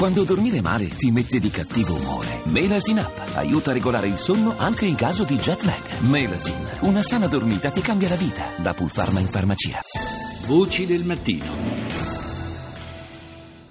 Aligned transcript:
Quando 0.00 0.24
dormire 0.24 0.62
male 0.62 0.88
ti 0.88 1.12
mette 1.12 1.36
di 1.36 1.52
cattivo 1.52 1.92
umore. 1.92 2.40
Melasin 2.48 3.04
Up 3.04 3.36
aiuta 3.36 3.68
a 3.68 3.74
regolare 3.74 4.06
il 4.06 4.16
sonno 4.16 4.56
anche 4.56 4.86
in 4.86 4.96
caso 4.96 5.28
di 5.28 5.36
jet 5.36 5.60
lag. 5.60 5.84
Melasin, 6.08 6.88
una 6.88 7.02
sana 7.02 7.28
dormita 7.28 7.68
ti 7.68 7.82
cambia 7.82 8.08
la 8.08 8.16
vita. 8.16 8.48
Da 8.56 8.72
Pulpharma 8.72 9.20
in 9.20 9.28
farmacia. 9.28 9.76
Voci 10.48 10.88
del 10.88 11.04
mattino. 11.04 11.44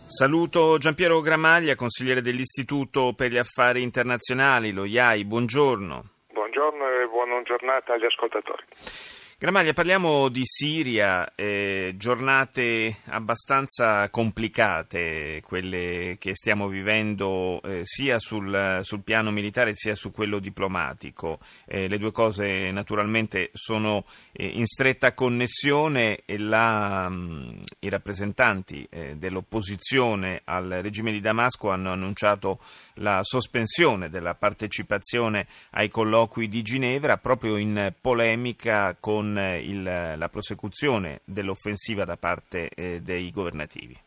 Saluto 0.06 0.78
Giampiero 0.78 1.20
Gramaglia, 1.20 1.74
consigliere 1.74 2.22
dell'Istituto 2.22 3.14
per 3.18 3.32
gli 3.32 3.42
Affari 3.42 3.82
Internazionali, 3.82 4.72
lo 4.72 4.86
IAI. 4.86 5.26
Buongiorno. 5.26 6.30
Buongiorno 6.30 6.84
e 6.94 7.10
buona 7.10 7.42
giornata 7.42 7.98
agli 7.98 8.06
ascoltatori. 8.06 9.19
Gramaglia, 9.42 9.72
parliamo 9.72 10.28
di 10.28 10.42
Siria, 10.44 11.34
eh, 11.34 11.94
giornate 11.96 12.98
abbastanza 13.06 14.10
complicate, 14.10 15.42
quelle 15.46 16.18
che 16.20 16.36
stiamo 16.36 16.68
vivendo 16.68 17.62
eh, 17.62 17.80
sia 17.84 18.20
sul, 18.20 18.82
sul, 18.82 19.02
piano 19.02 19.32
militare 19.32 19.76
sia 19.76 19.96
su 19.96 20.12
quello 20.12 20.40
diplomatico. 20.40 21.40
Eh, 21.66 21.88
le 21.88 21.98
due 21.98 22.12
cose 22.12 22.70
naturalmente 22.72 23.50
sono 23.54 24.04
eh, 24.34 24.46
in 24.46 24.66
stretta 24.66 25.14
connessione 25.14 26.20
e 26.26 26.38
la, 26.38 27.08
mh, 27.08 27.16
mm, 27.16 27.60
i 27.80 27.90
rappresentanti 27.90 28.86
eh, 28.90 29.16
dell'opposizione 29.16 30.42
al 30.44 30.80
regime 30.82 31.14
di 31.14 31.22
Damasco 31.22 31.70
hanno 31.70 31.94
annunciato 31.94 32.60
la 32.96 33.20
sospensione 33.22 34.10
della 34.10 34.36
partecipazione 34.36 35.48
ai 35.70 35.88
colloqui 35.88 36.50
di 36.50 36.62
Ginevra 36.62 37.16
proprio 37.16 37.56
in 37.56 37.94
polemica 38.02 38.98
con 39.00 39.29
il, 39.38 39.84
la 39.84 40.30
prosecuzione 40.30 41.22
dell'offensiva 41.26 42.04
da 42.06 42.18
parte 42.18 42.70
eh, 42.76 43.00
dei 43.02 43.32
governativi? 43.32 43.98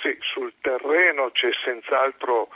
Sì, 0.00 0.16
sul 0.20 0.52
terreno 0.60 1.30
c'è 1.30 1.50
senz'altro 1.64 2.48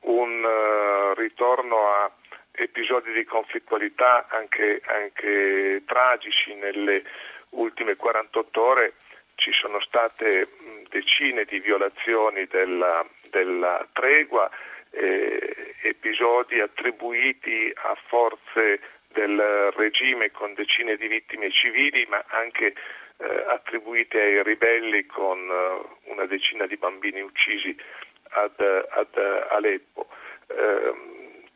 un 0.00 0.44
uh, 0.44 1.18
ritorno 1.18 1.76
a 1.88 2.10
episodi 2.52 3.12
di 3.12 3.24
conflittualità 3.24 4.26
anche, 4.28 4.80
anche, 4.86 5.82
tragici. 5.86 6.54
Nelle 6.54 7.02
ultime 7.50 7.96
48 7.96 8.62
ore 8.62 8.94
ci 9.34 9.52
sono 9.52 9.80
state 9.80 10.48
decine 10.88 11.44
di 11.44 11.60
violazioni 11.60 12.46
della, 12.46 13.04
della 13.30 13.86
tregua, 13.92 14.48
eh, 14.90 15.74
episodi 15.82 16.60
attribuiti 16.60 17.70
a 17.74 17.96
forze 18.06 18.80
del 19.16 19.72
regime 19.74 20.30
con 20.30 20.52
decine 20.52 20.96
di 20.96 21.08
vittime 21.08 21.50
civili, 21.50 22.04
ma 22.06 22.22
anche 22.28 22.74
eh, 23.16 23.44
attribuite 23.48 24.20
ai 24.20 24.42
ribelli 24.42 25.06
con 25.06 25.48
uh, 25.48 26.10
una 26.10 26.26
decina 26.26 26.66
di 26.66 26.76
bambini 26.76 27.22
uccisi 27.22 27.74
ad, 28.30 28.60
ad 28.60 29.16
Aleppo. 29.48 30.08
Eh, 30.48 30.92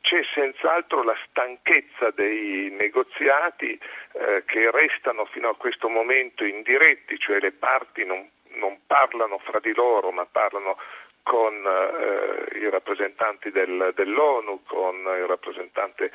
c'è 0.00 0.22
senz'altro 0.32 1.02
la 1.02 1.14
stanchezza 1.28 2.10
dei 2.14 2.70
negoziati 2.70 3.78
eh, 4.12 4.42
che 4.46 4.70
restano 4.70 5.26
fino 5.26 5.50
a 5.50 5.56
questo 5.56 5.90
momento 5.90 6.44
indiretti, 6.44 7.18
cioè 7.18 7.38
le 7.40 7.52
parti 7.52 8.06
non, 8.06 8.26
non 8.54 8.78
parlano 8.86 9.38
fra 9.38 9.60
di 9.60 9.74
loro 9.74 10.10
ma 10.10 10.24
parlano 10.24 10.78
con 11.22 11.54
eh, 11.54 12.58
i 12.58 12.70
rappresentanti 12.70 13.50
del, 13.50 13.92
dell'ONU, 13.94 14.62
con 14.64 14.96
il 14.96 15.26
rappresentante 15.26 16.10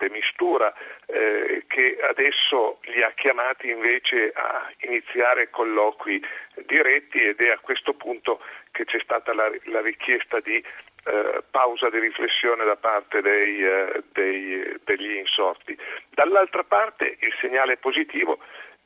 de 0.00 0.08
Mistura, 0.10 0.72
eh, 1.06 1.64
che 1.68 1.98
adesso 2.00 2.78
li 2.84 3.02
ha 3.02 3.12
chiamati 3.12 3.68
invece 3.68 4.32
a 4.34 4.72
iniziare 4.80 5.50
colloqui 5.50 6.24
diretti 6.66 7.22
ed 7.22 7.40
è 7.40 7.50
a 7.50 7.58
questo 7.58 7.92
punto 7.92 8.40
che 8.72 8.84
c'è 8.86 8.98
stata 9.00 9.34
la, 9.34 9.50
la 9.64 9.80
richiesta 9.82 10.40
di 10.40 10.56
eh, 11.04 11.42
pausa 11.50 11.90
di 11.90 11.98
riflessione 11.98 12.64
da 12.64 12.76
parte 12.76 13.20
dei, 13.20 13.62
eh, 13.62 14.02
dei, 14.12 14.74
degli 14.84 15.16
insorti. 15.16 15.76
Dall'altra 16.08 16.64
parte 16.64 17.16
il 17.20 17.34
segnale 17.40 17.76
positivo 17.76 18.38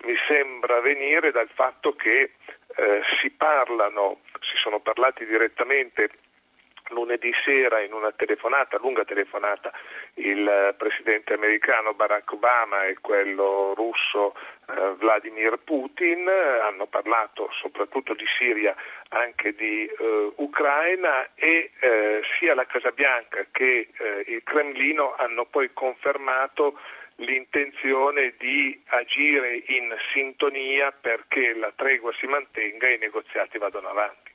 mi 0.04 0.14
sembra 0.26 0.80
venire 0.80 1.30
dal 1.30 1.48
fatto 1.54 1.94
che 1.94 2.32
eh, 2.76 3.02
si 3.20 3.30
parlano, 3.30 4.20
si 4.40 4.56
sono 4.56 4.80
parlati 4.80 5.24
direttamente 5.24 6.10
lunedì 6.94 7.30
sera 7.44 7.80
in 7.80 7.92
una 7.92 8.12
telefonata, 8.12 8.78
lunga 8.78 9.04
telefonata, 9.04 9.70
il 10.14 10.74
presidente 10.78 11.34
americano 11.34 11.92
Barack 11.92 12.32
Obama 12.32 12.84
e 12.84 12.96
quello 13.00 13.74
russo 13.74 14.34
eh, 14.68 14.94
Vladimir 14.96 15.58
Putin 15.62 16.26
hanno 16.28 16.86
parlato 16.86 17.50
soprattutto 17.60 18.14
di 18.14 18.24
Siria, 18.38 18.74
anche 19.08 19.54
di 19.54 19.84
eh, 19.84 20.32
Ucraina 20.36 21.28
e 21.34 21.70
eh, 21.78 22.22
sia 22.38 22.54
la 22.54 22.64
Casa 22.64 22.90
Bianca 22.92 23.44
che 23.50 23.88
eh, 23.92 24.24
il 24.26 24.42
Cremlino 24.42 25.14
hanno 25.16 25.44
poi 25.44 25.70
confermato 25.72 26.78
l'intenzione 27.16 28.34
di 28.38 28.80
agire 28.86 29.62
in 29.66 29.94
sintonia 30.12 30.92
perché 30.92 31.54
la 31.54 31.72
tregua 31.76 32.12
si 32.18 32.26
mantenga 32.26 32.88
e 32.88 32.94
i 32.94 32.98
negoziati 32.98 33.58
vadano 33.58 33.88
avanti. 33.88 34.33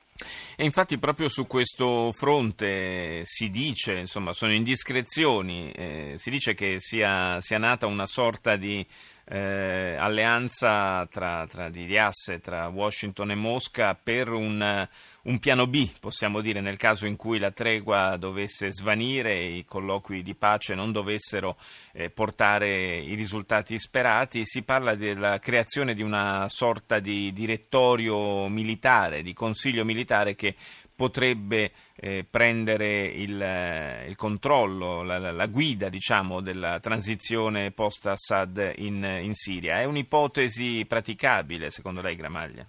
E 0.56 0.64
infatti 0.64 0.98
proprio 0.98 1.28
su 1.28 1.46
questo 1.46 2.12
fronte 2.12 3.22
si 3.24 3.48
dice, 3.48 3.94
insomma, 3.94 4.32
sono 4.32 4.52
indiscrezioni, 4.52 5.70
eh, 5.72 6.14
si 6.16 6.30
dice 6.30 6.54
che 6.54 6.76
sia, 6.80 7.40
sia, 7.40 7.58
nata 7.58 7.86
una 7.86 8.06
sorta 8.06 8.56
di 8.56 8.86
eh, 9.24 9.96
alleanza 9.98 11.06
tra, 11.06 11.46
tra, 11.46 11.70
di 11.70 11.96
asse 11.96 12.40
tra 12.40 12.68
Washington 12.68 13.30
e 13.30 13.36
Mosca 13.36 13.94
per 13.94 14.28
un 14.28 14.88
un 15.22 15.38
piano 15.38 15.66
B, 15.66 15.90
possiamo 16.00 16.40
dire, 16.40 16.60
nel 16.60 16.78
caso 16.78 17.06
in 17.06 17.16
cui 17.16 17.38
la 17.38 17.50
tregua 17.50 18.16
dovesse 18.16 18.72
svanire 18.72 19.32
e 19.34 19.56
i 19.56 19.64
colloqui 19.64 20.22
di 20.22 20.34
pace 20.34 20.74
non 20.74 20.92
dovessero 20.92 21.56
eh, 21.92 22.10
portare 22.10 22.96
i 22.96 23.14
risultati 23.14 23.78
sperati. 23.78 24.46
Si 24.46 24.64
parla 24.64 24.94
della 24.94 25.38
creazione 25.38 25.94
di 25.94 26.02
una 26.02 26.48
sorta 26.48 27.00
di 27.00 27.32
direttorio 27.32 28.48
militare, 28.48 29.22
di 29.22 29.34
consiglio 29.34 29.84
militare 29.84 30.34
che 30.34 30.54
potrebbe 30.96 31.72
eh, 31.96 32.26
prendere 32.28 33.04
il, 33.04 33.40
eh, 33.42 34.06
il 34.06 34.16
controllo, 34.16 35.02
la, 35.02 35.18
la, 35.18 35.32
la, 35.32 35.46
guida 35.46 35.88
diciamo, 35.88 36.40
della 36.40 36.78
transizione 36.80 37.72
post-Assad 37.72 38.74
in, 38.76 39.02
in 39.22 39.34
Siria. 39.34 39.80
È 39.80 39.84
un'ipotesi 39.84 40.84
praticabile, 40.86 41.70
secondo 41.70 42.00
lei, 42.00 42.16
Gramaglia? 42.16 42.66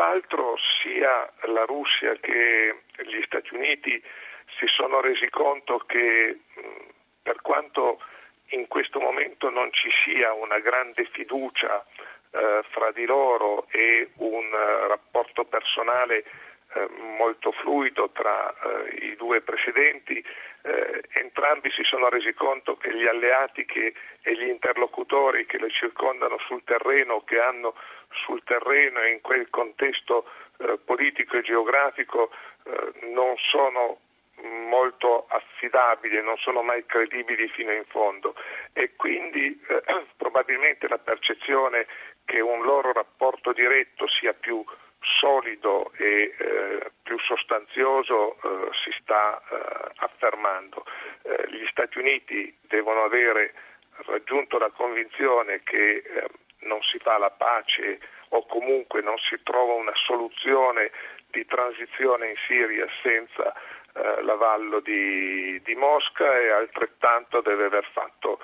Senz'altro 0.00 0.54
sia 0.82 1.30
la 1.42 1.64
Russia 1.64 2.14
che 2.20 2.82
gli 3.04 3.22
Stati 3.24 3.54
Uniti 3.54 4.02
si 4.58 4.66
sono 4.66 5.00
resi 5.00 5.28
conto 5.30 5.78
che 5.86 6.38
per 7.22 7.40
quanto 7.42 8.00
in 8.50 8.66
questo 8.66 8.98
momento 9.00 9.50
non 9.50 9.72
ci 9.72 9.90
sia 10.04 10.32
una 10.32 10.58
grande 10.58 11.04
fiducia 11.12 11.84
eh, 12.32 12.62
fra 12.70 12.90
di 12.92 13.04
loro 13.04 13.66
e 13.70 14.10
un 14.16 14.46
uh, 14.46 14.86
rapporto 14.88 15.44
personale 15.44 16.24
eh, 16.72 16.88
molto 17.18 17.50
fluido 17.50 18.10
tra 18.10 18.54
eh, 18.54 19.06
i 19.06 19.16
due 19.16 19.40
presidenti, 19.40 20.24
eh, 20.62 21.02
entrambi 21.14 21.68
si 21.72 21.82
sono 21.82 22.08
resi 22.08 22.32
conto 22.32 22.76
che 22.76 22.94
gli 22.94 23.06
alleati 23.06 23.64
che, 23.64 23.92
e 24.22 24.34
gli 24.34 24.46
interlocutori 24.46 25.46
che 25.46 25.58
le 25.58 25.70
circondano 25.70 26.38
sul 26.46 26.62
terreno, 26.62 27.24
che 27.24 27.40
hanno 27.40 27.74
sul 28.24 28.42
terreno 28.44 29.00
e 29.00 29.10
in 29.10 29.20
quel 29.20 29.50
contesto 29.50 30.26
eh, 30.60 30.78
politico 30.84 31.36
e 31.36 31.42
geografico 31.42 32.30
eh, 32.64 33.06
non 33.08 33.34
sono 33.50 33.98
molto 34.42 35.26
affidabili 35.28 36.22
non 36.22 36.36
sono 36.38 36.62
mai 36.62 36.84
credibili 36.86 37.48
fino 37.48 37.72
in 37.72 37.84
fondo 37.86 38.34
e 38.72 38.94
quindi 38.96 39.58
eh, 39.68 39.82
probabilmente 40.16 40.88
la 40.88 40.98
percezione 40.98 41.86
che 42.24 42.40
un 42.40 42.62
loro 42.62 42.92
rapporto 42.92 43.52
diretto 43.52 44.06
sia 44.08 44.32
più 44.32 44.64
solido 45.18 45.92
e 45.96 46.34
eh, 46.36 46.90
più 47.02 47.18
sostanzioso 47.18 48.34
eh, 48.34 48.68
si 48.84 48.90
sta 49.00 49.40
eh, 49.40 49.90
affermando. 49.96 50.84
Gli 51.48 51.66
Stati 51.70 51.98
Uniti 51.98 52.54
devono 52.62 53.02
avere 53.04 53.52
raggiunto 54.06 54.58
la 54.58 54.70
convinzione 54.70 55.62
che 55.62 56.02
non 56.60 56.80
si 56.82 56.98
fa 56.98 57.18
la 57.18 57.30
pace 57.30 57.98
o 58.30 58.46
comunque 58.46 59.00
non 59.02 59.16
si 59.18 59.38
trova 59.42 59.74
una 59.74 59.94
soluzione 59.94 60.90
di 61.30 61.46
transizione 61.46 62.30
in 62.30 62.36
Siria 62.46 62.86
senza 63.02 63.52
eh, 63.52 64.22
l'avallo 64.22 64.80
di, 64.80 65.60
di, 65.62 65.74
Mosca 65.74 66.38
e 66.38 66.50
altrettanto 66.50 67.40
deve 67.40 67.66
aver 67.66 67.86
fatto 67.92 68.40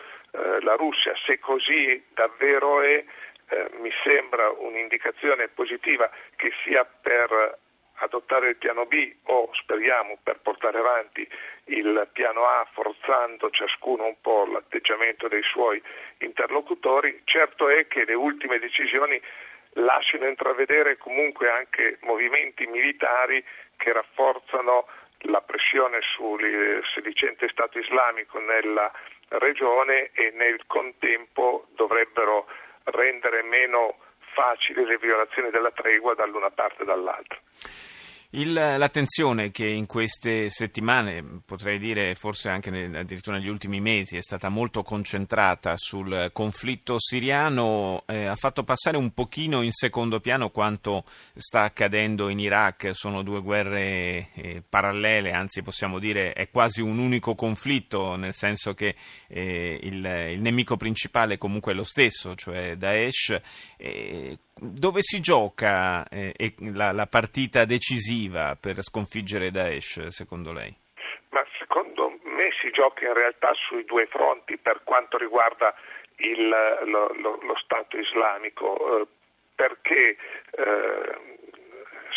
la 0.60 0.74
Russia. 0.74 1.14
Se 1.24 1.38
così 1.38 2.04
davvero 2.12 2.82
è, 2.82 3.02
eh, 3.48 3.70
mi 3.78 3.90
sembra 4.02 4.50
un'indicazione 4.50 5.48
positiva 5.48 6.10
che 6.36 6.52
sia 6.62 6.84
per 6.84 7.58
adottare 7.98 8.50
il 8.50 8.56
piano 8.56 8.84
B 8.86 9.14
o 9.24 9.48
speriamo 9.52 10.18
per 10.22 10.40
portare 10.40 10.78
avanti 10.78 11.26
il 11.66 12.08
piano 12.12 12.44
A 12.44 12.66
forzando 12.72 13.48
ciascuno 13.50 14.04
un 14.04 14.20
po' 14.20 14.46
l'atteggiamento 14.46 15.28
dei 15.28 15.42
suoi 15.42 15.82
interlocutori, 16.18 17.22
certo 17.24 17.68
è 17.68 17.86
che 17.86 18.04
le 18.04 18.14
ultime 18.14 18.58
decisioni 18.58 19.20
lasciano 19.76 20.26
intravedere 20.26 20.96
comunque 20.96 21.50
anche 21.50 21.99
movimenti 22.02 22.67
militari 22.67 23.44
che 23.76 23.93
rafforzano 23.93 24.87
la 25.20 25.40
pressione 25.40 25.99
sul 26.14 26.82
sedicente 26.94 27.49
Stato 27.49 27.78
islamico 27.78 28.38
nella 28.38 28.90
regione 29.28 30.11
e 30.12 30.32
nel 30.34 30.67
contempo 30.67 31.67
dovrebbero 31.75 32.46
rendere 32.84 33.43
meno 33.43 33.99
facili 34.34 34.84
le 34.84 34.99
violazioni 34.99 35.50
della 35.50 35.70
tregua 35.70 36.14
dall'una 36.14 36.50
parte 36.50 36.82
e 36.82 36.84
dall'altra. 36.87 37.38
Il, 38.31 38.52
l'attenzione 38.52 39.52
che 39.52 39.69
in 39.69 39.87
queste 39.87 40.50
settimane, 40.50 41.43
potrei 41.44 41.78
dire 41.78 42.17
forse 42.17 42.49
anche 42.49 42.70
nel, 42.70 42.94
addirittura 42.96 43.37
negli 43.38 43.49
ultimi 43.49 43.81
mesi, 43.81 44.17
è 44.17 44.20
stata 44.20 44.49
molto 44.49 44.82
concentrata 44.82 45.75
sul 45.76 46.31
conflitto 46.32 46.96
siriano, 46.99 48.02
eh, 48.06 48.26
ha 48.26 48.34
fatto 48.34 48.64
passare 48.64 48.96
un 48.96 49.12
pochino 49.12 49.62
in 49.62 49.70
secondo 49.70 50.19
piano 50.19 50.50
quanto 50.50 51.05
sta 51.37 51.62
accadendo 51.62 52.28
in 52.28 52.40
Iraq. 52.40 52.90
Sono 52.94 53.23
due 53.23 53.40
guerre 53.43 54.31
eh, 54.34 54.62
parallele, 54.69 55.31
anzi 55.31 55.62
possiamo 55.62 56.00
dire 56.00 56.32
è 56.32 56.50
quasi 56.50 56.81
un 56.81 56.99
unico 56.99 57.37
conflitto, 57.37 58.17
nel 58.17 58.34
senso 58.34 58.75
che 58.75 58.96
eh, 59.28 59.78
il, 59.82 60.05
il, 60.32 60.40
nemico 60.40 60.76
principale 60.76 61.38
comunque 61.38 61.73
è 61.73 61.75
lo 61.76 61.84
stesso, 61.84 62.34
cioè 62.34 62.76
Daesh. 62.76 63.40
dove 64.58 65.00
si 65.02 65.20
gioca 65.20 66.08
eh, 66.08 66.55
la, 66.73 66.90
la 66.90 67.06
partita 67.06 67.64
decisiva? 67.64 68.14
Decisiva 68.16 68.56
per 68.58 68.82
sconfiggere 68.82 69.50
Daesh, 69.50 70.06
secondo 70.08 70.52
lei? 70.52 70.74
Ma 71.30 71.44
secondo 71.58 72.18
me 72.24 72.50
si 72.60 72.70
gioca 72.70 73.04
in 73.04 73.12
realtà 73.12 73.52
sui 73.54 73.84
due 73.84 74.06
fronti 74.06 74.56
per 74.56 74.80
quanto 74.84 75.18
riguarda 75.18 75.74
il, 76.16 76.48
lo, 76.48 77.12
lo, 77.14 77.38
lo, 77.42 77.56
Stato 77.56 77.98
islamico, 77.98 79.00
eh, 79.00 79.06
perché 79.54 80.16
eh, 80.50 81.18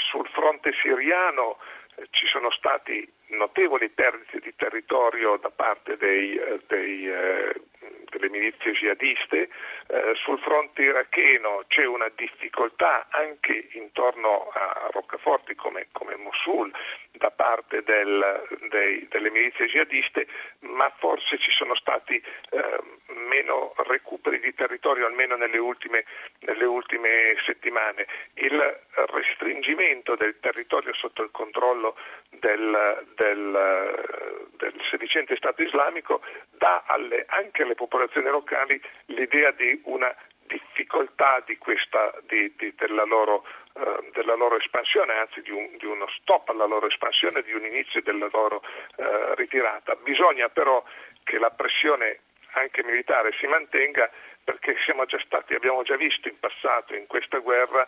sul 0.10 0.28
fronte 0.30 0.72
siriano 0.82 1.58
eh, 1.96 2.08
ci 2.12 2.26
sono 2.28 2.50
stati 2.52 3.12
notevoli 3.30 3.90
perdite 3.90 4.40
di 4.40 4.54
territorio 4.56 5.38
da 5.38 5.50
parte 5.50 5.98
dei, 5.98 6.38
eh, 6.38 6.62
dei, 6.68 7.10
eh, 7.10 7.54
delle 8.10 8.30
milizie 8.30 8.72
jihadiste, 8.74 9.50
eh, 9.88 10.14
sul 10.16 10.40
fronte 10.40 10.82
iracheno 10.82 11.64
c'è 11.68 11.86
una 11.86 12.10
difficoltà 12.16 13.08
anche 13.12 13.70
intorno 13.74 14.50
a 14.54 14.90
roccaforti 14.92 15.56
come, 15.56 15.88
come 15.92 16.16
Mosul 16.16 16.72
da 17.12 17.32
parte 17.32 17.84
del, 17.84 18.48
dei, 18.70 19.08
delle 19.10 19.30
milizie 19.30 19.68
jihadiste, 19.68 20.28
ma 20.60 20.90
forse 20.98 21.38
ci 21.38 21.52
sono 21.52 21.76
stati 21.76 22.16
eh, 22.16 22.80
meno 23.28 23.74
recuperi 23.88 24.40
di 24.40 24.54
territorio 24.54 25.06
almeno 25.06 25.36
nelle 25.36 25.58
ultime, 25.58 26.06
nelle 26.40 26.66
ultime 26.66 27.36
settimane. 27.46 28.08
Il 28.36 28.80
restringimento 29.50 30.16
del 30.16 30.38
territorio 30.40 30.94
sotto 30.94 31.24
il 31.24 31.32
controllo 31.32 31.96
del, 32.30 33.06
del, 33.16 34.48
del 34.58 34.74
sedicente 34.90 35.36
Stato 35.36 35.64
islamico 35.64 36.22
dà 36.52 36.84
alle, 36.86 37.26
anche 37.28 37.64
alle 37.64 37.76
popolazioni 37.76 38.30
locali 38.30 38.80
l'idea 39.08 39.52
di 39.52 39.82
una 39.86 40.14
difficoltà 40.46 41.42
di 41.46 41.58
questa, 41.58 42.14
di, 42.28 42.54
di, 42.58 42.74
della, 42.76 43.04
loro, 43.04 43.46
eh, 43.74 44.10
della, 44.14 44.36
loro, 44.36 44.58
espansione, 44.58 45.14
anzi 45.14 45.42
di, 45.42 45.52
un, 45.52 45.76
di, 45.78 45.86
uno 45.86 46.08
stop 46.20 46.50
alla 46.50 46.66
loro 46.66 46.88
espansione, 46.88 47.42
di 47.42 47.54
un 47.54 47.66
inizio 47.66 48.02
della 48.02 48.30
loro 48.32 48.62
eh, 48.98 49.36
ritirata. 49.36 49.96
Bisogna 49.96 50.50
però 50.50 50.84
che 51.24 51.38
la 51.38 51.52
pressione 51.52 52.22
anche 52.54 52.84
militare 52.84 53.32
si 53.40 53.46
mantenga 53.46 54.10
perché 54.44 54.76
già 55.06 55.20
stati, 55.24 55.54
abbiamo 55.54 55.84
già 55.84 55.96
visto 55.96 56.28
in 56.28 56.40
passato 56.40 56.96
in 56.96 57.06
questa 57.06 57.38
guerra 57.38 57.88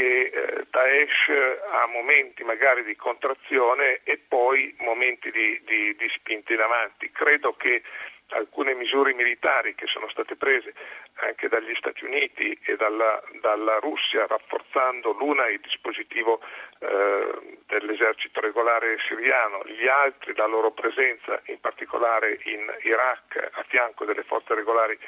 che 0.00 0.30
eh, 0.32 0.66
Daesh 0.70 1.28
ha 1.72 1.86
momenti 1.88 2.42
magari 2.42 2.82
di 2.84 2.96
contrazione 2.96 4.00
e 4.04 4.16
poi 4.16 4.74
momenti 4.78 5.30
di, 5.30 5.60
di, 5.66 5.94
di 5.94 6.08
spinta 6.14 6.54
in 6.54 6.60
avanti. 6.60 7.10
Credo 7.12 7.52
che 7.52 7.82
alcune 8.28 8.72
misure 8.74 9.12
militari 9.12 9.74
che 9.74 9.86
sono 9.86 10.08
state 10.08 10.36
prese 10.36 10.72
anche 11.16 11.48
dagli 11.48 11.74
Stati 11.74 12.04
Uniti 12.04 12.58
e 12.64 12.76
dalla, 12.76 13.20
dalla 13.42 13.78
Russia, 13.80 14.26
rafforzando 14.26 15.12
l'una 15.12 15.48
il 15.48 15.60
dispositivo 15.60 16.40
eh, 16.78 17.58
dell'esercito 17.66 18.40
regolare 18.40 18.96
siriano, 19.06 19.60
gli 19.66 19.86
altri 19.86 20.34
la 20.34 20.46
loro 20.46 20.70
presenza, 20.70 21.42
in 21.46 21.60
particolare 21.60 22.38
in 22.44 22.72
Iraq, 22.84 23.50
a 23.52 23.64
fianco 23.68 24.06
delle 24.06 24.22
forze 24.22 24.54
regolari 24.54 24.98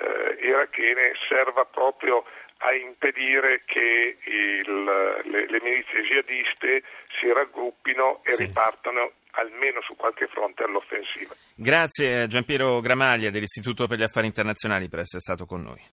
eh, 0.00 0.36
irachene, 0.42 1.14
serva 1.26 1.64
proprio 1.64 2.24
a 2.58 2.72
impedire 2.72 3.62
che 3.64 4.16
il, 4.24 4.84
le, 5.30 5.46
le, 5.48 5.60
milizie 5.62 6.02
jihadiste 6.02 6.82
si 7.20 7.32
raggruppino 7.32 8.20
e 8.24 8.32
sì. 8.32 8.46
ripartano 8.46 9.12
almeno 9.32 9.80
su 9.82 9.94
qualche 9.94 10.26
fronte 10.26 10.64
all'offensiva. 10.64 11.34
Grazie 11.54 12.22
a 12.22 12.26
Giampiero 12.26 12.80
Gramaglia 12.80 13.30
dell'Istituto 13.30 13.86
per 13.86 13.98
gli 13.98 14.02
Affari 14.02 14.26
Internazionali 14.26 14.88
per 14.88 15.00
essere 15.00 15.20
stato 15.20 15.44
con 15.44 15.62
noi. 15.62 15.80